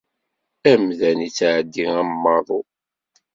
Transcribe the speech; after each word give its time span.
Amdan 0.71 1.19
ittɛeddi 1.27 1.85
am 1.99 2.11
waḍu. 2.23 2.61